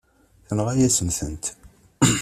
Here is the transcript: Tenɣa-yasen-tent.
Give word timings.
Tenɣa-yasen-tent. 0.47 1.45